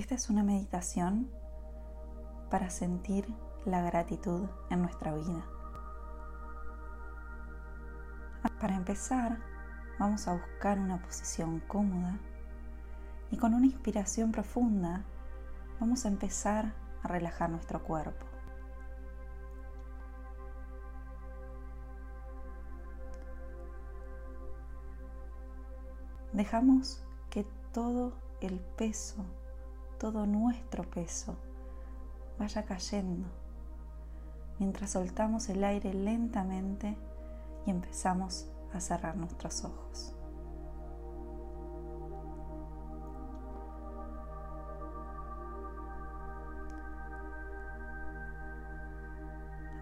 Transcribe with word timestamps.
Esta 0.00 0.14
es 0.14 0.30
una 0.30 0.42
meditación 0.42 1.30
para 2.48 2.70
sentir 2.70 3.26
la 3.66 3.82
gratitud 3.82 4.48
en 4.70 4.80
nuestra 4.80 5.12
vida. 5.12 5.44
Para 8.58 8.76
empezar, 8.76 9.36
vamos 9.98 10.26
a 10.26 10.32
buscar 10.32 10.78
una 10.78 11.02
posición 11.02 11.60
cómoda 11.68 12.18
y 13.30 13.36
con 13.36 13.52
una 13.52 13.66
inspiración 13.66 14.32
profunda 14.32 15.04
vamos 15.78 16.06
a 16.06 16.08
empezar 16.08 16.72
a 17.02 17.08
relajar 17.08 17.50
nuestro 17.50 17.84
cuerpo. 17.84 18.24
Dejamos 26.32 27.04
que 27.28 27.44
todo 27.74 28.14
el 28.40 28.60
peso, 28.78 29.26
todo 30.00 30.24
nuestro 30.24 30.82
peso, 30.82 31.36
vaya 32.38 32.64
cayendo 32.64 33.28
mientras 34.58 34.92
soltamos 34.92 35.50
el 35.50 35.62
aire 35.62 35.92
lentamente 35.92 36.96
y 37.66 37.70
empezamos 37.70 38.50
a 38.72 38.80
cerrar 38.80 39.14
nuestros 39.14 39.62
ojos. 39.62 40.14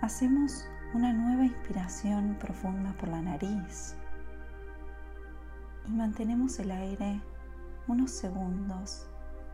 Hacemos 0.03 0.65
una 0.95 1.13
nueva 1.13 1.45
inspiración 1.45 2.37
profunda 2.41 2.93
por 2.95 3.09
la 3.09 3.23
nariz 3.23 3.95
y 5.87 5.93
mantenemos 5.93 6.59
el 6.59 6.73
aire 6.73 7.21
unos 7.87 8.11
segundos 8.11 9.09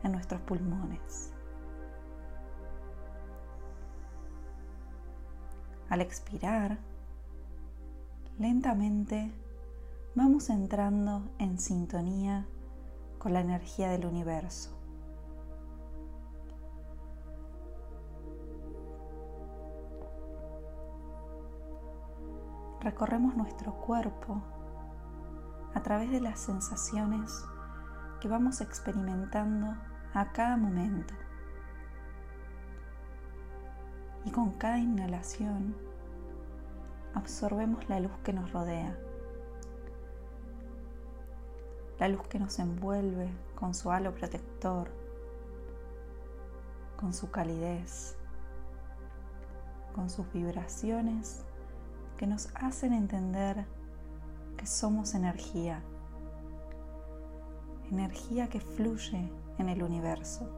en 0.05 0.13
nuestros 0.13 0.41
pulmones. 0.43 1.33
Al 5.89 6.01
expirar, 6.01 6.79
lentamente 8.39 9.33
vamos 10.15 10.51
entrando 10.51 11.23
en 11.39 11.59
sintonía 11.59 12.47
con 13.19 13.33
la 13.33 13.41
energía 13.41 13.91
del 13.91 14.07
universo. 14.07 14.71
Recorremos 22.81 23.35
nuestro 23.35 23.73
cuerpo 23.75 24.43
a 25.75 25.83
través 25.83 26.11
de 26.11 26.21
las 26.21 26.39
sensaciones 26.39 27.45
que 28.21 28.29
vamos 28.29 28.61
experimentando 28.61 29.75
a 30.15 30.31
cada 30.33 30.57
momento. 30.57 31.13
Y 34.25 34.31
con 34.31 34.53
cada 34.53 34.79
inhalación 34.79 35.75
absorbemos 37.15 37.89
la 37.89 38.01
luz 38.01 38.13
que 38.23 38.33
nos 38.33 38.53
rodea, 38.53 38.97
la 41.99 42.09
luz 42.09 42.27
que 42.29 42.39
nos 42.39 42.59
envuelve 42.59 43.29
con 43.55 43.75
su 43.75 43.91
halo 43.91 44.15
protector, 44.15 44.89
con 46.99 47.13
su 47.13 47.31
calidez, 47.31 48.17
con 49.95 50.09
sus 50.09 50.33
vibraciones 50.33 51.45
que 52.17 52.27
nos 52.27 52.49
hacen 52.55 52.93
entender 52.93 53.67
que 54.57 54.67
somos 54.67 55.15
energía, 55.15 55.83
energía 57.91 58.49
que 58.49 58.61
fluye 58.61 59.31
en 59.59 59.69
el 59.69 59.83
universo. 59.83 60.49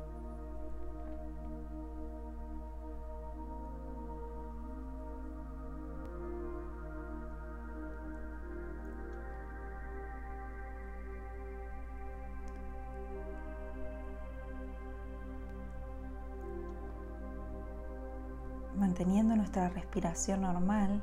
Manteniendo 18.76 19.36
nuestra 19.36 19.68
respiración 19.70 20.42
normal, 20.42 21.02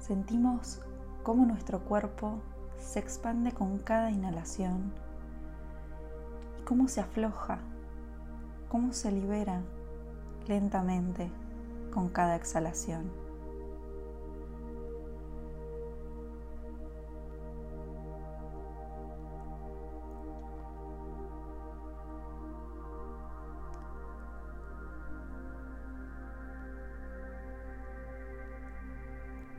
sentimos 0.00 0.80
cómo 1.22 1.46
nuestro 1.46 1.80
cuerpo 1.84 2.40
se 2.78 2.98
expande 2.98 3.52
con 3.52 3.78
cada 3.78 4.10
inhalación 4.10 4.92
cómo 6.68 6.86
se 6.86 7.00
afloja, 7.00 7.60
cómo 8.68 8.92
se 8.92 9.10
libera 9.10 9.62
lentamente 10.48 11.30
con 11.94 12.10
cada 12.10 12.36
exhalación. 12.36 13.10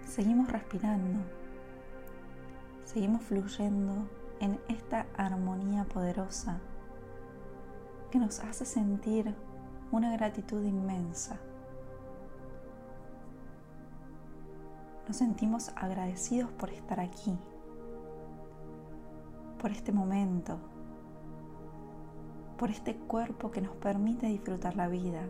Seguimos 0.05 0.51
respirando 0.51 1.21
seguimos 2.83 3.21
fluyendo 3.23 4.07
en 4.39 4.59
esta 4.67 5.05
armonía 5.15 5.85
poderosa 5.85 6.59
que 8.09 8.19
nos 8.19 8.39
hace 8.39 8.65
sentir 8.65 9.35
una 9.91 10.11
gratitud 10.13 10.63
inmensa. 10.63 11.39
Nos 15.07 15.17
sentimos 15.17 15.69
agradecidos 15.75 16.51
por 16.51 16.69
estar 16.69 16.99
aquí, 16.99 17.37
por 19.59 19.71
este 19.71 19.91
momento, 19.91 20.59
por 22.57 22.69
este 22.69 22.95
cuerpo 22.95 23.49
que 23.49 23.61
nos 23.61 23.75
permite 23.77 24.27
disfrutar 24.27 24.75
la 24.75 24.87
vida, 24.87 25.21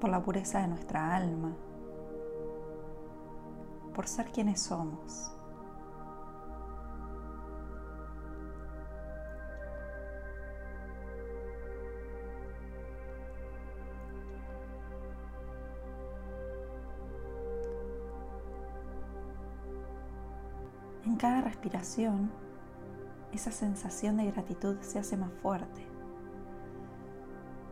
por 0.00 0.10
la 0.10 0.22
pureza 0.22 0.60
de 0.60 0.68
nuestra 0.68 1.16
alma, 1.16 1.56
por 3.94 4.06
ser 4.06 4.26
quienes 4.30 4.60
somos. 4.60 5.35
En 21.16 21.20
cada 21.20 21.40
respiración, 21.40 22.30
esa 23.32 23.50
sensación 23.50 24.18
de 24.18 24.30
gratitud 24.30 24.76
se 24.82 24.98
hace 24.98 25.16
más 25.16 25.32
fuerte, 25.40 25.86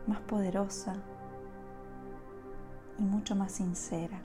más 0.07 0.19
poderosa 0.21 0.95
y 2.97 3.03
mucho 3.03 3.35
más 3.35 3.51
sincera. 3.51 4.19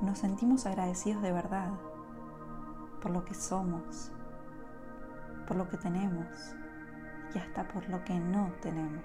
Nos 0.00 0.18
sentimos 0.18 0.66
agradecidos 0.66 1.22
de 1.22 1.30
verdad 1.30 1.70
por 3.00 3.12
lo 3.12 3.24
que 3.24 3.34
somos, 3.34 4.10
por 5.46 5.56
lo 5.56 5.68
que 5.68 5.76
tenemos 5.76 6.56
y 7.34 7.38
hasta 7.38 7.66
por 7.68 7.88
lo 7.88 8.04
que 8.04 8.14
no 8.14 8.52
tenemos. 8.60 9.04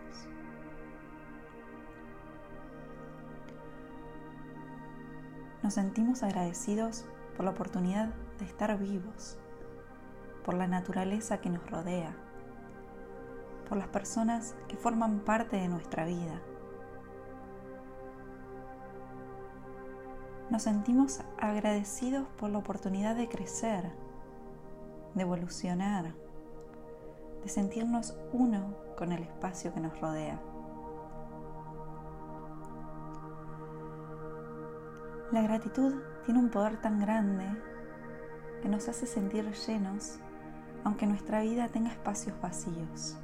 Nos 5.63 5.73
sentimos 5.73 6.23
agradecidos 6.23 7.05
por 7.35 7.45
la 7.45 7.51
oportunidad 7.51 8.09
de 8.39 8.45
estar 8.45 8.77
vivos, 8.77 9.37
por 10.45 10.53
la 10.53 10.67
naturaleza 10.67 11.41
que 11.41 11.49
nos 11.49 11.69
rodea, 11.69 12.15
por 13.67 13.77
las 13.77 13.87
personas 13.87 14.55
que 14.67 14.77
forman 14.77 15.19
parte 15.19 15.57
de 15.57 15.67
nuestra 15.67 16.05
vida. 16.05 16.41
Nos 20.49 20.63
sentimos 20.63 21.21
agradecidos 21.37 22.25
por 22.37 22.49
la 22.49 22.59
oportunidad 22.59 23.15
de 23.15 23.27
crecer, 23.27 23.91
de 25.15 25.21
evolucionar, 25.21 26.13
de 27.43 27.49
sentirnos 27.49 28.15
uno 28.33 28.75
con 28.97 29.11
el 29.11 29.23
espacio 29.23 29.73
que 29.73 29.79
nos 29.79 29.99
rodea. 29.99 30.39
La 35.31 35.41
gratitud 35.41 35.93
tiene 36.25 36.39
un 36.39 36.49
poder 36.49 36.81
tan 36.81 36.99
grande 36.99 37.45
que 38.61 38.69
nos 38.69 38.87
hace 38.87 39.05
sentir 39.05 39.51
llenos 39.51 40.19
aunque 40.83 41.05
nuestra 41.05 41.41
vida 41.41 41.67
tenga 41.67 41.89
espacios 41.89 42.39
vacíos. 42.41 43.17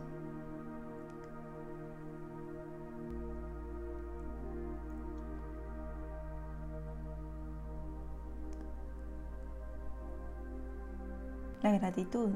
La 11.61 11.71
gratitud 11.71 12.31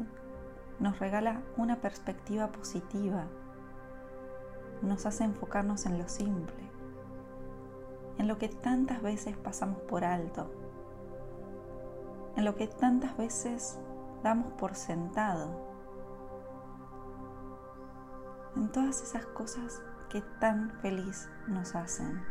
nos 0.80 1.00
regala 1.00 1.42
una 1.58 1.78
perspectiva 1.78 2.52
positiva, 2.52 3.26
nos 4.82 5.06
hace 5.06 5.24
enfocarnos 5.24 5.86
en 5.86 5.98
lo 5.98 6.08
simple, 6.08 6.70
en 8.18 8.28
lo 8.28 8.38
que 8.38 8.50
tantas 8.50 9.02
veces 9.02 9.38
pasamos 9.38 9.80
por 9.82 10.04
alto, 10.04 10.52
en 12.36 12.46
lo 12.46 12.56
que 12.56 12.68
tantas 12.68 13.18
veces 13.18 13.80
damos 14.24 14.54
por 14.54 14.76
sentado, 14.76 15.50
en 18.56 18.72
todas 18.72 19.02
esas 19.02 19.26
cosas 19.26 19.82
que 20.10 20.22
tan 20.40 20.72
feliz 20.82 21.30
nos 21.48 21.76
hacen. 21.76 22.22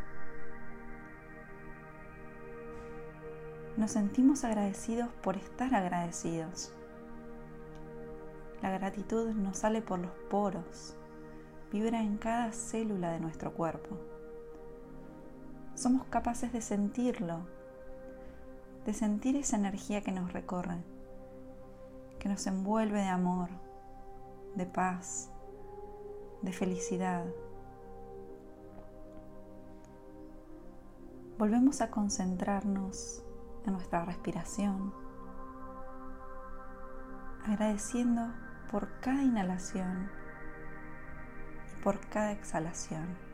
Nos 3.77 3.91
sentimos 3.91 4.43
agradecidos 4.43 5.09
por 5.21 5.37
estar 5.37 5.75
agradecidos. 5.75 6.76
La 8.61 8.71
gratitud 8.71 9.29
nos 9.33 9.57
sale 9.57 9.81
por 9.81 9.99
los 9.99 10.11
poros, 10.29 10.95
vibra 11.71 12.01
en 12.01 12.17
cada 12.17 12.51
célula 12.51 13.11
de 13.11 13.19
nuestro 13.19 13.53
cuerpo. 13.53 13.97
Somos 15.75 16.05
capaces 16.05 16.51
de 16.51 16.61
sentirlo, 16.61 17.45
de 18.85 18.93
sentir 18.93 19.35
esa 19.35 19.57
energía 19.57 20.01
que 20.01 20.11
nos 20.11 20.33
recorre, 20.33 20.83
que 22.17 22.29
nos 22.29 22.47
envuelve 22.47 22.99
de 22.99 23.07
amor, 23.07 23.49
de 24.55 24.65
paz, 24.65 25.29
de 26.41 26.51
felicidad. 26.51 27.25
Volvemos 31.37 31.81
a 31.81 31.91
concentrarnos 31.91 33.23
en 33.67 33.73
nuestra 33.73 34.03
respiración, 34.03 34.91
agradeciendo 37.45 38.31
por 38.71 38.89
cada 38.99 39.23
inhalación 39.23 40.09
y 41.71 41.83
por 41.83 41.99
cada 42.09 42.31
exhalación. 42.31 43.27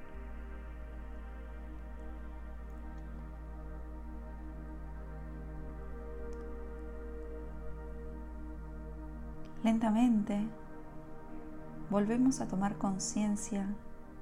Lentamente 9.64 10.46
volvemos 11.90 12.42
a 12.42 12.48
tomar 12.48 12.78
conciencia 12.78 13.66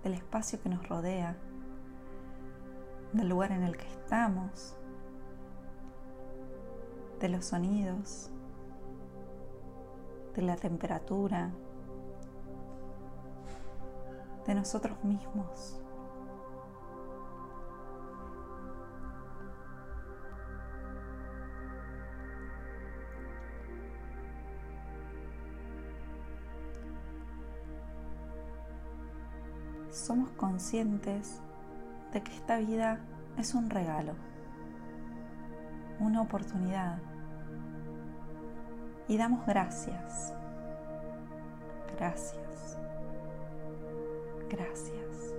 del 0.04 0.14
espacio 0.14 0.62
que 0.62 0.70
nos 0.70 0.88
rodea, 0.88 1.36
del 3.14 3.28
lugar 3.28 3.52
en 3.52 3.64
el 3.64 3.76
que 3.76 3.88
estamos, 3.88 4.76
de 7.20 7.30
los 7.30 7.46
sonidos, 7.46 8.30
de 10.36 10.42
la 10.42 10.56
temperatura, 10.56 11.52
de 14.48 14.56
nosotros 14.56 15.04
mismos. 15.04 15.78
Somos 29.92 30.30
conscientes 30.32 31.42
de 32.14 32.24
que 32.24 32.34
esta 32.34 32.58
vida 32.58 33.00
es 33.38 33.54
un 33.54 33.70
regalo, 33.70 34.14
una 36.00 36.22
oportunidad 36.22 37.11
y 39.08 39.18
damos 39.18 39.46
gracias. 39.46 40.34
Gracias. 41.98 42.78
Gracias. 44.50 45.36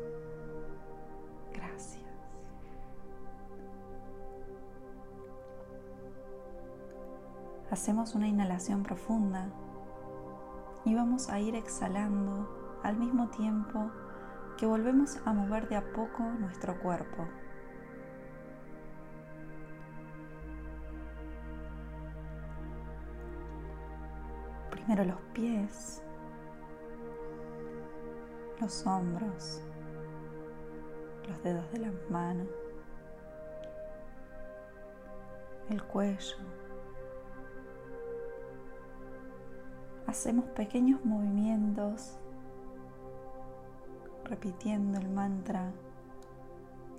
Gracias. 1.53 2.03
Hacemos 7.71 8.15
una 8.15 8.29
inhalación 8.29 8.83
profunda 8.83 9.49
y 10.85 10.95
vamos 10.95 11.29
a 11.31 11.41
ir 11.41 11.55
exhalando 11.55 12.81
al 12.83 12.97
mismo 12.97 13.29
tiempo 13.29 13.91
que 14.57 14.67
volvemos 14.67 15.19
a 15.25 15.33
mover 15.33 15.69
de 15.69 15.77
a 15.77 15.93
poco 15.93 16.23
nuestro 16.23 16.79
cuerpo. 16.81 17.27
Primero 24.85 25.05
los 25.05 25.21
pies, 25.33 26.03
los 28.61 28.85
hombros, 28.85 29.63
los 31.29 31.43
dedos 31.45 31.71
de 31.71 31.79
las 31.79 31.93
manos, 32.11 32.49
el 35.71 35.81
cuello. 35.85 36.37
Hacemos 40.09 40.47
pequeños 40.47 41.05
movimientos 41.05 42.19
repitiendo 44.25 44.99
el 44.99 45.09
mantra 45.11 45.71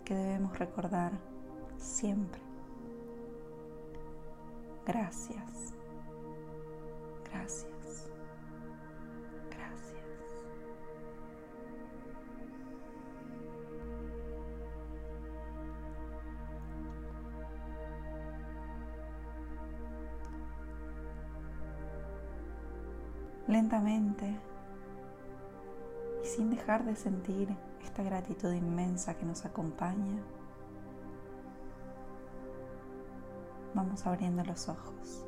que 0.06 0.16
debemos 0.16 0.58
recordar 0.58 1.12
siempre. 1.78 2.40
Gracias. 4.86 5.74
Gracias. 7.30 7.73
Lentamente 23.48 24.40
y 26.24 26.28
sin 26.28 26.50
dejar 26.50 26.86
de 26.86 26.96
sentir 26.96 27.50
esta 27.84 28.04
gratitud 28.04 28.52
inmensa 28.54 29.16
que 29.18 29.26
nos 29.26 29.46
acompaña, 29.46 30.22
vamos 33.74 34.06
abriendo 34.06 34.44
los 34.44 34.70
ojos. 34.70 35.26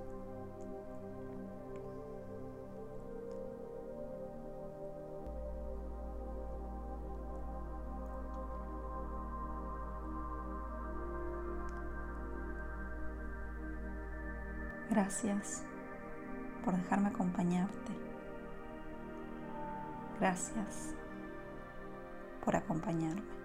Gracias 14.90 15.64
por 16.64 16.74
dejarme 16.76 17.10
acompañarte. 17.10 18.05
Gracias 20.20 20.94
por 22.44 22.56
acompañarme. 22.56 23.45